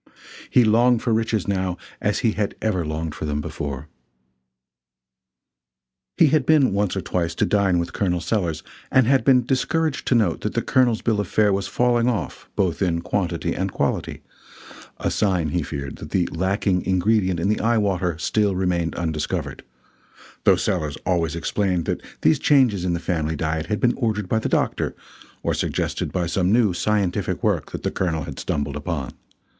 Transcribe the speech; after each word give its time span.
He 0.49 0.63
longed 0.63 1.03
for 1.03 1.13
riches 1.13 1.47
now 1.47 1.77
as 2.01 2.17
he 2.25 2.31
had 2.31 2.55
never 2.59 2.83
longed 2.83 3.13
for 3.13 3.25
them 3.25 3.39
before. 3.39 3.87
He 6.17 6.29
had 6.29 6.43
been 6.43 6.73
once 6.73 6.95
or 6.95 7.01
twice 7.01 7.35
to 7.35 7.45
dine 7.45 7.77
with 7.77 7.93
Col. 7.93 8.19
Sellers, 8.19 8.63
and 8.91 9.05
had 9.05 9.23
been 9.23 9.45
discouraged 9.45 10.07
to 10.07 10.15
note 10.15 10.41
that 10.41 10.55
the 10.55 10.63
Colonel's 10.63 11.03
bill 11.03 11.19
of 11.19 11.27
fare 11.27 11.53
was 11.53 11.67
falling 11.67 12.09
off 12.09 12.49
both 12.55 12.81
in 12.81 13.01
quantity 13.01 13.53
and 13.53 13.71
quality 13.71 14.23
a 14.97 15.11
sign, 15.11 15.49
he 15.49 15.61
feared, 15.61 15.97
that 15.97 16.09
the 16.09 16.25
lacking 16.31 16.83
ingredient 16.83 17.39
in 17.39 17.47
the 17.47 17.59
eye 17.59 17.77
water 17.77 18.17
still 18.17 18.55
remained 18.55 18.95
undiscovered 18.95 19.63
though 20.45 20.55
Sellers 20.55 20.97
always 21.05 21.35
explained 21.35 21.85
that 21.85 22.01
these 22.21 22.39
changes 22.39 22.83
in 22.85 22.93
the 22.93 22.99
family 22.99 23.35
diet 23.35 23.67
had 23.67 23.79
been 23.79 23.93
ordered 23.97 24.27
by 24.27 24.39
the 24.39 24.49
doctor, 24.49 24.95
or 25.43 25.53
suggested 25.53 26.11
by 26.11 26.25
some 26.25 26.51
new 26.51 26.73
scientific 26.73 27.43
work 27.43 27.69
the 27.79 27.91
Colonel 27.91 28.23
had 28.23 28.39
stumbled 28.39 28.75
upon. 28.75 29.11